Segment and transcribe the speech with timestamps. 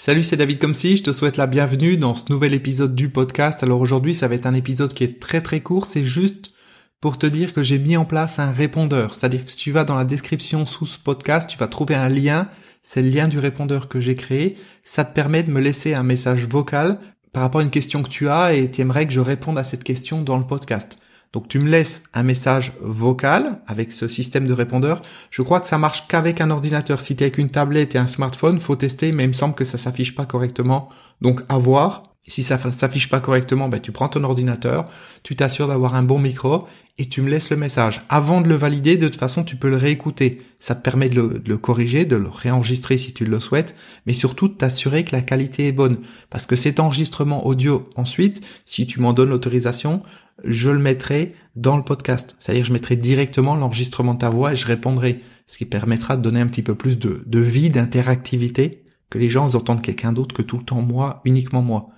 [0.00, 3.64] Salut, c'est David Comsi, je te souhaite la bienvenue dans ce nouvel épisode du podcast.
[3.64, 6.52] Alors aujourd'hui, ça va être un épisode qui est très très court, c'est juste
[7.00, 9.16] pour te dire que j'ai mis en place un répondeur.
[9.16, 12.08] C'est-à-dire que si tu vas dans la description sous ce podcast, tu vas trouver un
[12.08, 12.48] lien,
[12.80, 14.56] c'est le lien du répondeur que j'ai créé.
[14.84, 17.00] Ça te permet de me laisser un message vocal
[17.32, 19.64] par rapport à une question que tu as et tu aimerais que je réponde à
[19.64, 21.00] cette question dans le podcast.
[21.32, 25.02] Donc tu me laisses un message vocal avec ce système de répondeur.
[25.30, 27.00] Je crois que ça marche qu'avec un ordinateur.
[27.00, 29.64] Si tu avec une tablette et un smartphone, faut tester, mais il me semble que
[29.64, 30.88] ça s'affiche pas correctement.
[31.20, 32.14] Donc à voir.
[32.28, 34.84] Si ça s'affiche pas correctement, ben, tu prends ton ordinateur,
[35.22, 36.66] tu t'assures d'avoir un bon micro
[36.98, 38.04] et tu me laisses le message.
[38.08, 40.38] Avant de le valider, de toute façon, tu peux le réécouter.
[40.58, 43.74] Ça te permet de le, corriger, de le réenregistrer si tu le souhaites,
[44.06, 45.98] mais surtout de t'assurer que la qualité est bonne.
[46.28, 50.02] Parce que cet enregistrement audio, ensuite, si tu m'en donnes l'autorisation,
[50.44, 52.36] je le mettrai dans le podcast.
[52.38, 55.18] C'est-à-dire je mettrai directement l'enregistrement de ta voix et je répondrai.
[55.46, 59.54] Ce qui permettra de donner un petit peu plus de vie, d'interactivité, que les gens
[59.54, 61.88] entendent quelqu'un d'autre que tout le temps moi, uniquement moi.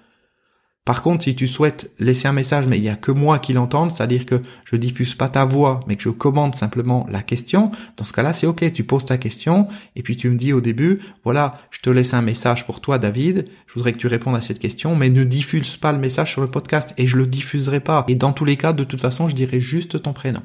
[0.87, 3.53] Par contre, si tu souhaites laisser un message, mais il y a que moi qui
[3.53, 7.71] l'entende, c'est-à-dire que je diffuse pas ta voix, mais que je commande simplement la question,
[7.97, 10.63] dans ce cas-là, c'est ok, tu poses ta question, et puis tu me dis au
[10.63, 14.37] début, voilà, je te laisse un message pour toi, David, je voudrais que tu répondes
[14.37, 17.27] à cette question, mais ne diffuse pas le message sur le podcast, et je le
[17.27, 18.05] diffuserai pas.
[18.09, 20.43] Et dans tous les cas, de toute façon, je dirai juste ton prénom.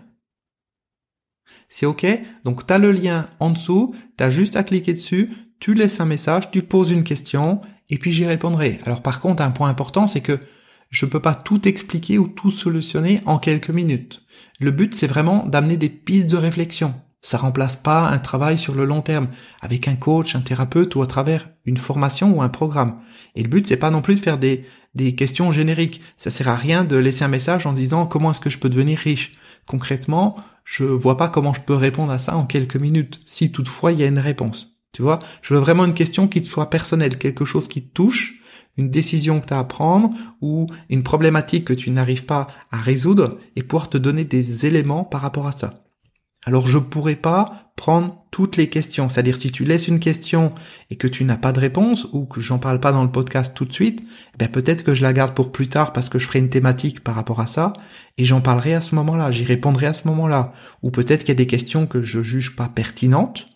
[1.70, 2.06] C'est ok?
[2.44, 6.00] Donc tu as le lien en dessous, tu as juste à cliquer dessus, tu laisses
[6.00, 8.80] un message, tu poses une question, et puis j'y répondrai.
[8.86, 10.40] Alors par contre, un point important, c'est que
[10.90, 14.24] je ne peux pas tout expliquer ou tout solutionner en quelques minutes.
[14.60, 16.94] Le but, c'est vraiment d'amener des pistes de réflexion.
[17.22, 19.30] Ça remplace pas un travail sur le long terme
[19.62, 23.00] avec un coach, un thérapeute ou à travers une formation ou un programme.
[23.36, 24.64] Et le but, c'est pas non plus de faire des,
[24.94, 26.02] des questions génériques.
[26.18, 28.70] Ça sert à rien de laisser un message en disant comment est-ce que je peux
[28.70, 29.34] devenir riche?
[29.66, 33.92] Concrètement, je vois pas comment je peux répondre à ça en quelques minutes, si toutefois
[33.92, 34.75] il y a une réponse.
[34.96, 37.94] Tu vois, je veux vraiment une question qui te soit personnelle, quelque chose qui te
[37.94, 38.36] touche,
[38.78, 42.78] une décision que tu as à prendre ou une problématique que tu n'arrives pas à
[42.78, 45.74] résoudre et pouvoir te donner des éléments par rapport à ça.
[46.46, 50.52] Alors je pourrais pas prendre toutes les questions, c'est-à-dire si tu laisses une question
[50.90, 53.54] et que tu n'as pas de réponse ou que j'en parle pas dans le podcast
[53.54, 56.20] tout de suite, eh ben peut-être que je la garde pour plus tard parce que
[56.20, 57.74] je ferai une thématique par rapport à ça
[58.18, 60.54] et j'en parlerai à ce moment-là, j'y répondrai à ce moment-là.
[60.84, 63.50] Ou peut-être qu'il y a des questions que je juge pas pertinentes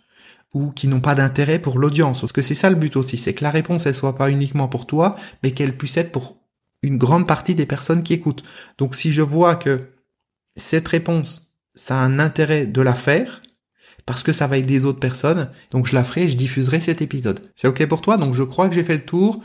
[0.54, 2.22] ou qui n'ont pas d'intérêt pour l'audience.
[2.22, 4.68] Parce que c'est ça le but aussi, c'est que la réponse elle soit pas uniquement
[4.68, 6.38] pour toi, mais qu'elle puisse être pour
[6.82, 8.44] une grande partie des personnes qui écoutent.
[8.78, 9.80] Donc si je vois que
[10.56, 13.42] cette réponse, ça a un intérêt de la faire,
[14.06, 17.02] parce que ça va aider d'autres personnes, donc je la ferai et je diffuserai cet
[17.02, 17.42] épisode.
[17.56, 18.18] C'est ok pour toi?
[18.18, 19.44] Donc je crois que j'ai fait le tour.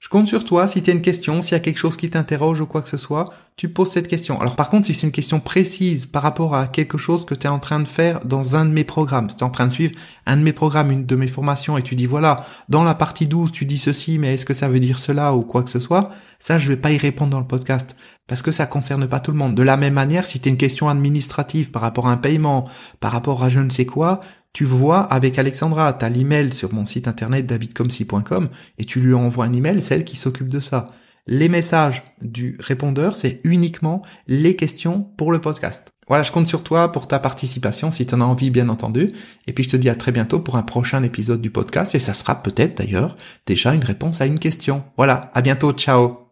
[0.00, 2.08] Je compte sur toi, si tu as une question, s'il y a quelque chose qui
[2.08, 3.24] t'interroge ou quoi que ce soit,
[3.56, 4.40] tu poses cette question.
[4.40, 7.48] Alors par contre, si c'est une question précise par rapport à quelque chose que tu
[7.48, 9.66] es en train de faire dans un de mes programmes, si tu es en train
[9.66, 12.36] de suivre un de mes programmes, une de mes formations, et tu dis voilà,
[12.68, 15.42] dans la partie 12, tu dis ceci, mais est-ce que ça veut dire cela ou
[15.42, 17.96] quoi que ce soit, ça je vais pas y répondre dans le podcast
[18.28, 19.56] parce que ça concerne pas tout le monde.
[19.56, 22.68] De la même manière, si tu as une question administrative par rapport à un paiement,
[23.00, 24.20] par rapport à je ne sais quoi,
[24.58, 28.48] tu vois avec Alexandra, tu as l'email sur mon site internet davidcomsi.com
[28.78, 30.88] et tu lui envoies un email, celle qui s'occupe de ça.
[31.28, 35.92] Les messages du répondeur, c'est uniquement les questions pour le podcast.
[36.08, 39.08] Voilà, je compte sur toi pour ta participation si tu en as envie, bien entendu.
[39.46, 42.00] Et puis je te dis à très bientôt pour un prochain épisode du podcast et
[42.00, 44.82] ça sera peut-être d'ailleurs déjà une réponse à une question.
[44.96, 46.27] Voilà, à bientôt, ciao